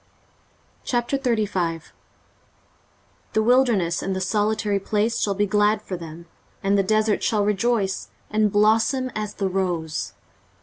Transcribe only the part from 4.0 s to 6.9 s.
and the solitary place shall be glad for them; and the